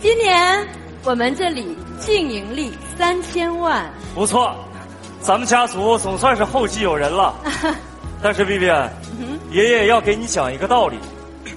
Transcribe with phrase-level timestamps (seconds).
[0.00, 0.66] 今年
[1.04, 3.90] 我们这里净盈利三千万。
[4.14, 4.54] 不错，
[5.20, 7.34] 咱们家族总算是后继有人了。
[8.22, 8.66] 但是 B B，
[9.50, 10.98] 爷爷要给你讲一个道理：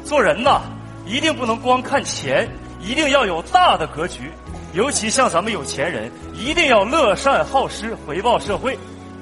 [0.06, 0.62] 做人呐，
[1.06, 2.50] 一定不能光看钱，
[2.82, 4.32] 一定要有大的格局。
[4.74, 8.78] 尤其像咱们有钱人，一定要乐善好施，回报社会。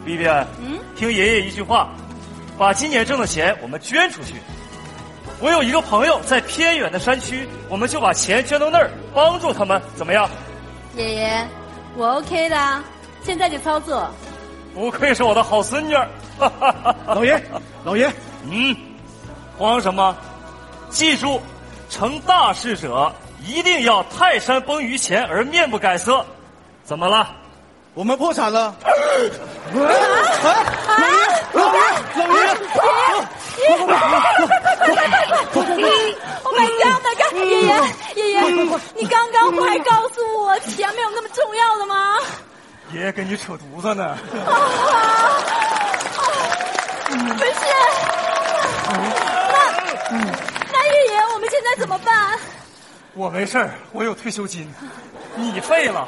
[0.05, 1.89] B B，嗯，听爷爷一句话，
[2.57, 4.35] 把今年挣的钱我们捐出去。
[5.39, 10.27] 我有一个朋友在偏远的山区，我们就把钱捐到那儿，帮助他们，怎么样？
[10.95, 11.47] 爷爷，
[11.95, 12.83] 我 OK 的，
[13.23, 14.09] 现在就操作。
[14.73, 16.07] 不愧是我的好孙女儿，
[17.05, 17.39] 老爷，
[17.83, 18.11] 老爷，
[18.49, 18.75] 嗯，
[19.57, 20.15] 慌什么？
[20.89, 21.39] 记住，
[21.89, 23.11] 成大事者
[23.45, 26.25] 一定要泰山崩于前而面不改色。
[26.83, 27.29] 怎么了？
[27.93, 28.73] 我们破产了。
[28.77, 28.83] 啊！
[31.53, 31.81] 老爷，老爷，
[32.15, 33.16] 老爷，爷爷，
[33.57, 33.97] 快快快
[34.45, 35.81] 快快快快
[36.53, 37.69] ！my god！，爷爷
[38.15, 38.35] 爷爷，
[38.95, 42.17] 你刚刚不还告诉我钱没有那么重要的吗？
[42.91, 44.05] 爷爷跟你扯犊子呢。
[44.05, 44.17] 啊
[44.47, 45.41] 啊！
[47.09, 47.65] 没事。
[49.51, 49.57] 那
[50.71, 52.39] 那爷爷，我们现在怎么办？
[53.13, 54.71] 我没事，我有退休金。
[55.35, 56.07] 你废了。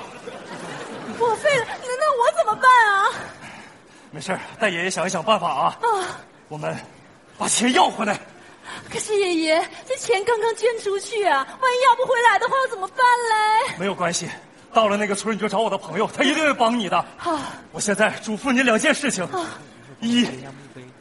[1.17, 3.09] 我废了，那那我怎么办啊？
[4.11, 5.77] 没事，带爷爷想一想办法啊。
[5.81, 5.87] 啊。
[6.47, 6.77] 我们。
[7.39, 8.19] 把钱要回来。
[8.91, 13.75] 可是爷爷，这钱刚刚捐出去啊，万一要不回来的话，怎么办嘞？
[13.79, 14.29] 没有关系，
[14.73, 17.03] 到了那个村你就找我的朋友，他一定会帮你的。
[17.17, 17.39] 好，
[17.71, 19.27] 我现在嘱咐你两件事情：
[20.01, 20.27] 一，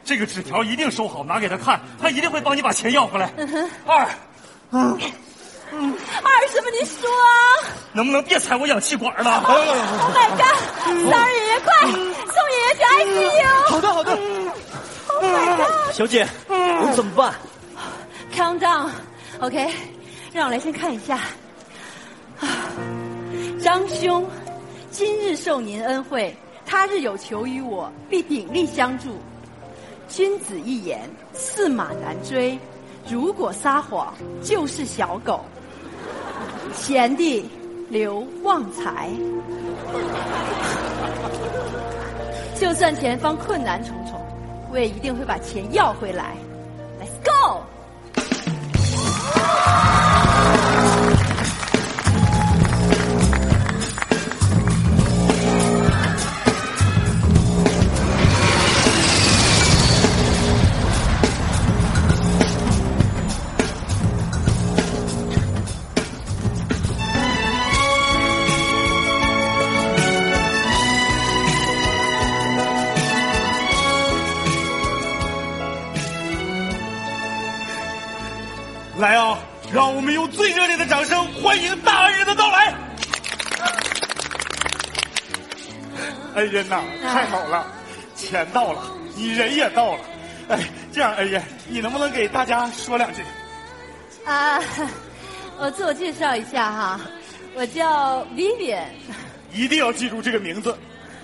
[0.05, 3.31] 这个纸条一定收好，拿给他看，他一定会帮你把钱要回来。
[3.85, 4.09] 二，
[4.71, 4.99] 嗯。
[5.71, 6.71] 嗯，二什么？
[6.71, 7.69] 你说啊？
[7.93, 10.57] 能不能别踩我氧气管了？Oh my god！
[11.11, 11.93] 三爷爷，快送
[12.51, 13.71] 爷爷去 ICU！
[13.71, 14.17] 好的，好的。
[15.93, 17.35] 小姐，我们怎么办
[18.35, 19.71] ？Calm down，OK？
[20.33, 21.17] 让我来先看一下。
[22.41, 22.49] 啊
[23.61, 24.25] 张兄，
[24.91, 29.17] 今日受您恩惠，他日有求于我，必鼎力相助。
[30.09, 32.59] 君子一言，驷马难追。
[33.11, 35.45] 如果撒谎，就是小狗。
[36.73, 37.51] 贤弟
[37.89, 39.11] 刘旺财，
[42.55, 44.08] 就算前方困难重重，
[44.71, 46.48] 我也一定会把钱要回来。
[80.89, 82.75] 掌声欢迎大恩人的到来。
[86.37, 87.67] 恩人呐，太好了，
[88.17, 88.83] 钱到了，
[89.15, 90.01] 你人也到了。
[90.49, 90.59] 哎，
[90.91, 93.23] 这样，恩人，你能不能给大家说两句？
[94.25, 94.59] 啊，
[95.59, 97.01] 我自我介绍一下哈，
[97.55, 98.87] 我叫 Vivian。
[99.53, 100.77] 一定要记住这个名字，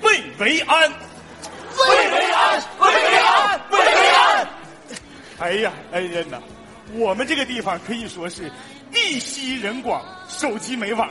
[0.02, 0.90] 魏维安。
[0.90, 4.48] 魏维安，魏维安，魏维安。
[5.38, 6.38] 哎呀，恩人呐。
[6.92, 8.52] 我们这个地方可以说是
[8.94, 11.10] 地稀人广，手机没网，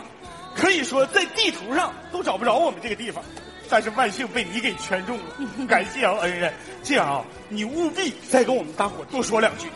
[0.56, 3.24] 可以说在地图上都找不着我们这个地方。
[3.70, 5.26] 但是万幸被你给圈中了，
[5.68, 6.54] 感谢啊，恩人。
[6.84, 9.68] 这样啊，你务必再跟我们大伙多说两句。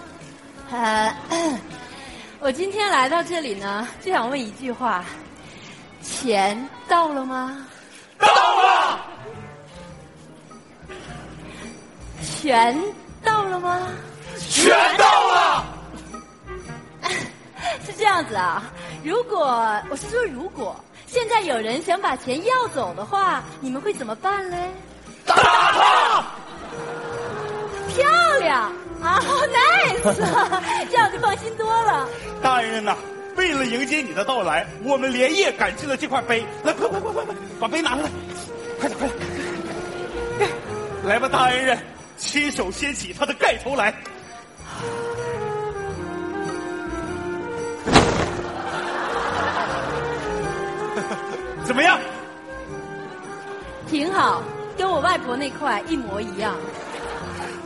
[0.71, 1.15] 呃，
[2.39, 5.03] 我今天来到这里呢，就想问一句话：
[6.01, 7.67] 钱到了吗？
[8.19, 8.27] 到
[8.61, 8.99] 了。
[12.21, 12.79] 全
[13.23, 13.87] 到了吗？
[14.49, 15.06] 全到
[18.17, 18.63] 样子啊，
[19.03, 19.45] 如果
[19.91, 24.71] 我是说如果现在有人想把钱要走的话，你们会怎么办嘞？
[25.23, 26.25] 打他！
[27.89, 28.71] 漂亮
[29.03, 30.15] 啊，nice，
[30.89, 32.09] 这样就放心多了。
[32.41, 32.95] 大人呐，
[33.35, 36.43] 为了迎接你的到来，我们连夜赶制了这块碑。
[36.63, 38.09] 来，快快快快快，把碑拿出来，
[38.79, 39.07] 快点快
[40.39, 40.49] 点！
[41.05, 41.77] 来吧，大恩人，
[42.17, 43.93] 亲手掀起他的盖头来。
[51.67, 51.99] 怎么样？
[53.89, 54.41] 挺好，
[54.77, 56.55] 跟我外婆那块一模一样。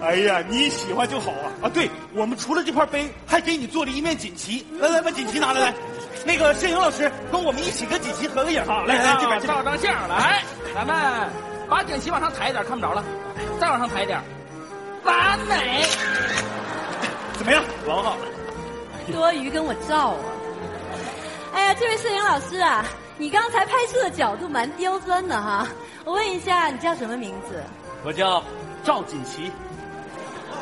[0.02, 1.52] 哎呀，你喜欢就好啊！
[1.62, 4.66] 啊，对，我们除了这块碑，还给你做了一面锦旗。
[4.80, 5.74] 来来，把锦旗拿来来。
[6.26, 8.66] 那个摄影老师，跟我们一起跟锦旗合个影。
[8.66, 9.94] 好，来来，这边照张相。
[10.10, 10.42] 来，
[10.74, 10.96] 咱们
[11.70, 13.04] 把锦旗往上抬一点，看不着了。
[13.60, 14.20] 再往上抬一点，
[15.04, 15.84] 完美。
[17.38, 17.64] 怎么样？
[17.88, 18.22] 老好了。
[19.12, 20.18] 多余跟我照啊！
[21.54, 22.84] 哎呀，这位摄影老师啊，
[23.22, 25.68] 你刚才拍摄的角度蛮刁钻的哈。
[26.06, 27.64] 我问一下，你叫什么名字？
[28.04, 28.44] 我叫
[28.84, 29.52] 赵锦旗。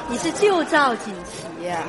[0.10, 1.82] 你是旧赵锦旗呀、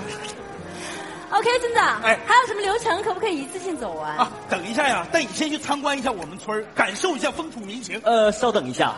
[1.31, 3.03] OK，村长，哎还有什么流程？
[3.03, 4.17] 可不可以一次性走完？
[4.17, 8.01] 啊，等一下呀，带你先去参观一下我们村儿感受一下风土民情。
[8.05, 8.95] 呃，稍等一下，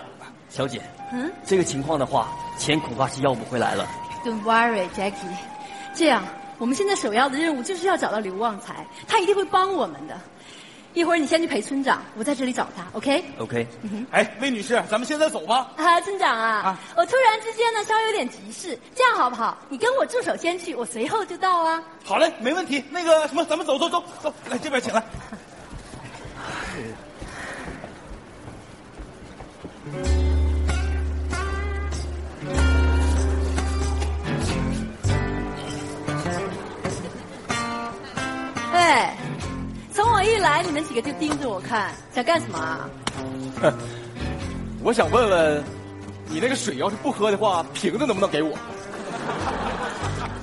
[0.50, 2.28] 小姐，嗯这个情况的话，
[2.58, 3.88] 钱恐怕是要不回来了。
[4.26, 5.14] ，Don't worry, Jackie。
[5.94, 6.22] 这样，
[6.58, 10.20] 我们现在首要的任务就是要找到刘旺财，他一定会帮我们的。
[10.94, 13.67] 一会儿你先去陪村长，我在这里找他，OK？OK，
[14.11, 15.71] 哎，魏女士，咱们现在走吧。
[15.77, 19.56] 啊，村长啊，啊我突然之间呢稍微有点急事，这样好不好？
[19.69, 21.83] 你跟我助手先去，我随后就到啊。
[22.05, 22.85] 好嘞，没问题。
[22.91, 25.03] 那个什么，咱们走走走走，来这边请来。
[40.82, 42.90] 们几个就盯着我看，想干什么啊？
[44.82, 45.62] 我想问问，
[46.26, 48.52] 你那个水要是不喝的话，瓶子能不能给我？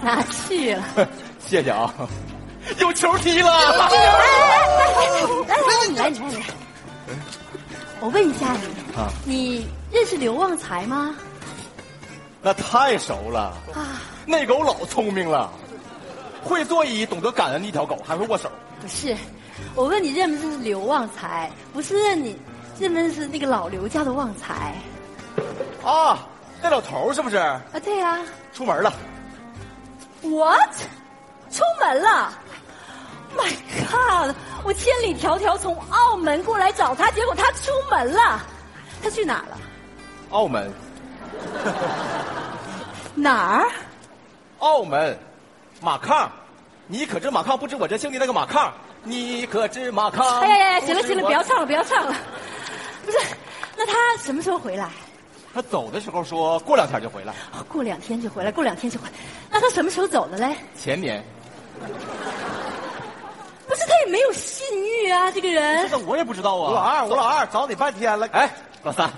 [0.02, 0.84] 拿去了。
[1.46, 1.94] 谢谢啊，
[2.80, 3.52] 有球踢了。
[3.52, 3.90] 来来
[5.50, 6.42] 来，你来你来你来。
[8.00, 11.14] 我问一下你，啊你认识刘旺财吗？
[12.42, 15.52] 那太熟了，啊，那狗老聪明了，
[16.42, 18.50] 会座椅，懂得感恩的一条狗，还会握手。
[18.80, 19.14] 不是，
[19.76, 22.40] 我问你认不认识刘旺财，不是认你
[22.80, 24.76] 认不认识那个老刘家的旺财
[25.84, 26.20] 啊，
[26.62, 27.62] 那老头是不是啊？
[27.84, 28.20] 对呀、
[28.54, 28.92] 出门了
[30.22, 30.76] ？What？
[31.50, 32.34] 出门了
[33.38, 33.50] ？My
[33.90, 34.36] God！
[34.64, 38.42] 我千里迢迢从澳门过来找他，结果他出门了。
[39.02, 39.58] 他去哪了？
[40.32, 40.72] 澳门，
[43.16, 43.68] 哪儿？
[44.60, 45.18] 澳门，
[45.82, 46.30] 马抗，
[46.86, 48.74] 你可知马抗不知我这兄弟那个马抗？
[49.04, 50.42] 你可知马康？
[50.42, 50.86] 哎呀呀呀！
[50.86, 52.16] 行了行了，不要唱了，不要唱了。
[53.06, 53.18] 不是，
[53.78, 54.90] 那他什么时候回来？
[55.54, 59.14] 他走的时候说过两天就回来，哦过两天就回来，过两天就回来。
[59.50, 60.56] 那他什么时候走的嘞？
[60.78, 61.24] 前年。
[63.68, 65.98] 不是，他也没有信誉啊，这个人这。
[65.98, 66.56] 个我也不知道啊。
[66.56, 68.28] 我老二，我老二找你半天了。
[68.32, 68.52] 哎，
[68.84, 69.10] 老三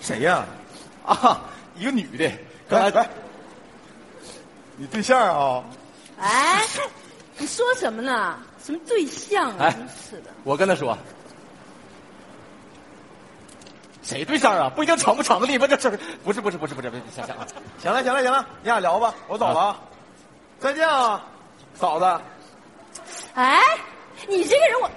[0.00, 0.44] 谁呀？
[1.06, 1.40] 啊，
[1.76, 2.30] 一个女的，
[2.68, 3.08] 刚才来，
[4.76, 5.62] 你对象啊？
[6.18, 6.64] 哎，
[7.38, 8.38] 你说什么呢？
[8.64, 9.66] 什么对象啊？
[9.66, 10.30] 哎真是的。
[10.44, 10.96] 我跟他说，
[14.02, 14.70] 谁对象啊？
[14.74, 17.46] 不一定成不成的，不这事不是不是不是不是不是，想想啊，
[17.82, 19.80] 行了行了行了，你俩聊吧，我走了啊。
[20.60, 21.22] 再见啊，
[21.74, 22.20] 嫂子。
[23.34, 23.60] 哎，
[24.28, 24.90] 你这个人我，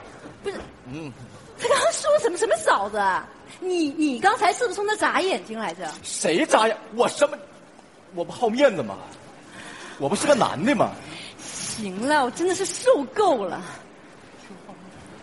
[0.44, 1.12] 不是嗯，
[1.60, 3.28] 他刚刚说什么什么嫂子啊？
[3.60, 5.92] 你你刚才是不是冲他眨眼睛来着？
[6.04, 6.78] 谁眨眼？
[6.94, 7.38] 我什么？
[8.14, 8.96] 我不好面子吗？
[10.00, 10.92] 我不是个男的吗？
[11.77, 13.62] 行了，我真的是受够了。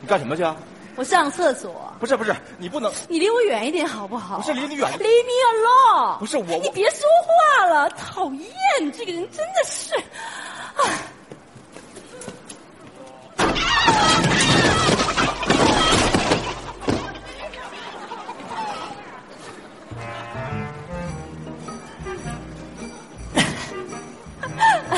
[0.01, 0.57] 你干什么去啊？
[0.97, 4.37] 我上厕所，不是不是，你不能，你离我远一点好不好？
[4.37, 6.19] 不是离你远一 Leave 点 me alone。
[6.21, 7.01] 不是我我你别说
[7.59, 8.49] 话了，讨厌！
[8.81, 10.87] 你这个人真的是，啊。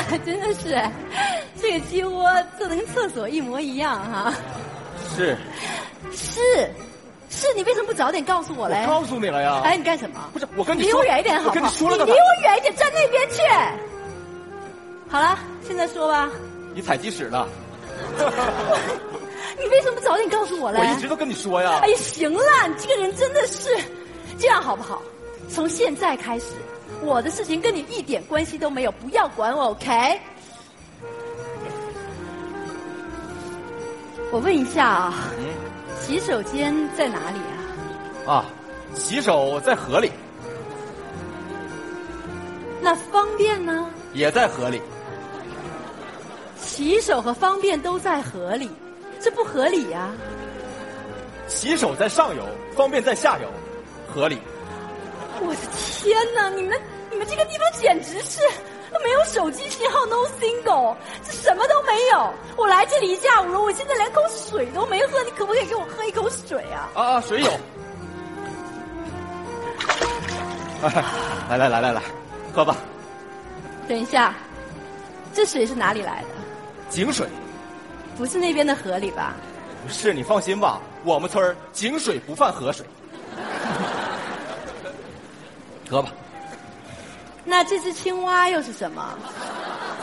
[0.25, 0.75] 真的是，
[2.67, 4.33] 的跟厕所一模一样哈、
[5.15, 5.37] 是
[6.11, 6.69] 是，
[7.29, 8.81] 是你为什么不早点告诉我嘞？
[8.83, 9.61] 我告诉你了呀。
[9.63, 10.29] 哎，你干什么？
[10.33, 11.49] 不是我跟你说离我远一点好不好？
[11.49, 13.41] 我跟你说了你离我远一点，站那边去。
[15.09, 16.29] 好了，现在说吧，
[16.73, 17.47] 你踩鸡屎呢？
[19.59, 20.79] 你为什么不早点告诉我嘞？
[20.79, 21.87] 我一直都跟你说呀哎。
[21.87, 23.75] 呀，行了，你这个人真的是，
[24.37, 25.01] 这样好不好？
[25.49, 26.47] 从现在开始，
[27.01, 30.19] 我的事情跟你一点关系都没有，不要管我，OK？
[34.31, 35.45] 我问一下啊，嗯
[35.99, 37.39] 洗手间在哪里
[38.25, 38.33] 啊？
[38.33, 38.45] 啊，
[38.93, 40.11] 洗手在河里，
[42.81, 43.89] 那方便呢？
[44.13, 44.81] 也在河里。
[46.57, 48.69] 洗手和方便都在河里，
[49.19, 50.11] 这不合理呀、
[51.47, 52.43] 洗手在上游，
[52.75, 53.47] 方便在下游，
[54.13, 54.37] 合理。
[55.39, 55.59] 我的
[56.01, 56.49] 天哪！
[56.49, 56.79] 你们
[57.11, 58.41] 你们这个地方简直是
[59.03, 62.33] 没有手机信号，no single，这什么都没有。
[62.55, 66.89] 我来这里一下午了，我现在连口水都没喝，你可不可以给我喝一口水啊？
[66.93, 67.51] 啊啊，水有。
[71.49, 72.01] 来来来来来，
[72.53, 72.75] 喝吧。
[73.87, 74.33] 等一下，
[75.33, 76.27] 这水是哪里来的？
[76.89, 77.27] 井水
[78.17, 79.35] 不是那边的河里吧？
[79.83, 82.85] 不是你放心吧，我们村儿井水不犯河水。
[85.89, 86.11] 喝吧，
[87.49, 89.17] 那这只青蛙又是什么？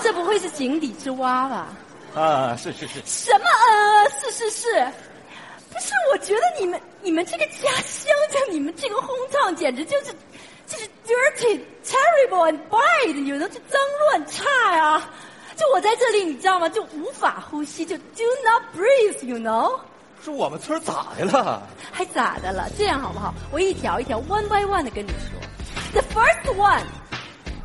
[0.03, 1.69] 这不会是井底之蛙吧？
[2.15, 4.93] 啊，是是是，什么呃，是是是，
[5.71, 5.93] 不是？
[6.13, 10.15] 我觉得你们你们这个家乡，就你们这个轰唱，简直就是
[10.67, 15.11] 就是 dirty, terrible and bad，你们就脏乱差呀！
[15.55, 16.69] 就我在这里，你知道吗？
[16.69, 19.79] 就无法呼吸，就 do not breathe，you know？
[20.25, 21.63] 是我们村咋的了？
[21.93, 22.71] 还咋的了？
[22.79, 23.35] 这样好不好？
[23.53, 25.39] 我一条一条 one by one 的跟你说。
[25.93, 26.83] The first one，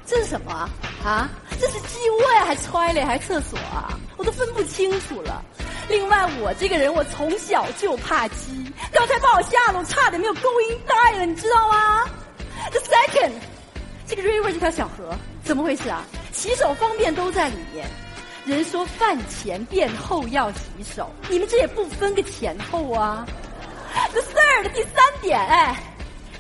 [0.10, 0.68] 这是什么
[1.06, 1.30] 啊？
[1.62, 3.94] 这是鸡窝呀，还 toilet 还厕所啊？
[4.18, 5.46] 我都分不清楚了。
[5.88, 12.06] 另外，我这个人我从小就怕鸡，刚才把我吓得我差点没有勾音带了，你知道吗
[12.72, 13.34] ？The second，
[14.08, 16.04] 这个 river 这条小河怎么回事啊？
[16.34, 17.88] 洗手方便都在里面。
[18.46, 20.60] 人说饭前便后要洗
[20.96, 23.28] 手，你们这也不分个前后啊
[24.12, 25.76] ？The third，第三点，哎，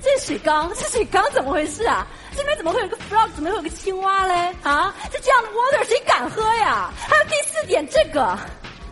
[0.02, 2.08] 这水缸，这水缸怎么回事啊？
[2.36, 3.30] 这边怎么会有个 frog？
[3.36, 4.34] 怎么会有个青蛙嘞？
[4.64, 6.92] 啊，这这样的 water 谁敢喝呀？
[6.98, 8.38] 还有第四点，这个，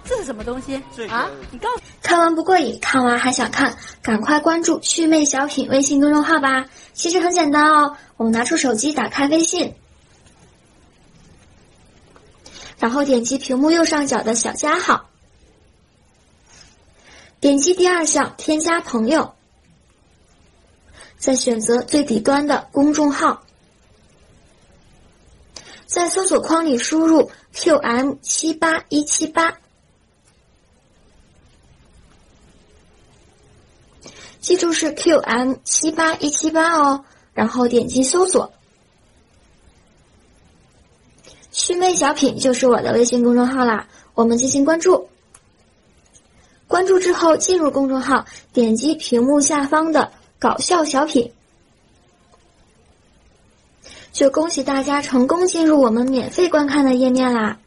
[0.04, 0.82] 这是什么东西？
[0.96, 6.66] 这个啊，你告诉看完不过瘾，看完还想看，赶快关注“趣味小品”微信公众号吧。
[6.94, 9.76] 其实很简单哦，我们拿出手机，打开微信，
[12.80, 15.10] 然后点击屏幕右上角的小加号，
[17.40, 19.36] 点击第二项添加朋友，
[21.18, 23.44] 再选择最底端的公众号，
[25.86, 29.54] 在搜索框里输入 “qm 七八一七八”。
[34.40, 38.54] 记住是 QM 七八一七八哦，然后点击搜索。
[41.52, 45.10] 趣味小品就是我的微信公众号啦，我们进行关注。
[46.68, 51.32] 关注之后进入公众号，点击屏幕下方的搞笑小品，
[54.12, 57.58] 就恭喜大家成功进入我们免费观看的页面啦。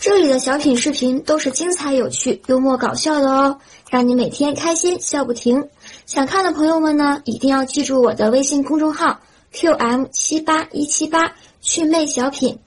[0.00, 3.58] 这里的小品视频都是精彩有趣、幽默搞笑的哦，
[3.90, 5.68] 让你每天开心笑不停。
[6.06, 9.20] 想看的朋友们呢，一定要记住我的微信公众号
[9.52, 12.58] QM 七八一七八趣味小品，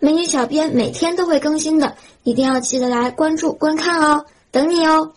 [0.00, 5.12] 美女小编每天都会更新的，一定要记得来关注观看哦，等你哦。